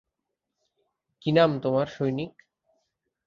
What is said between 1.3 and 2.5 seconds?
নাম তোমার, সৈনিক?